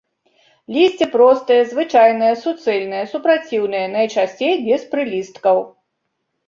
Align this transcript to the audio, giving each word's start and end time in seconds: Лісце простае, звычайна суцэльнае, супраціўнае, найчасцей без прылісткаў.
Лісце 0.77 1.07
простае, 1.15 1.59
звычайна 1.73 2.31
суцэльнае, 2.47 3.05
супраціўнае, 3.15 3.87
найчасцей 3.99 4.53
без 4.67 4.81
прылісткаў. 4.97 5.57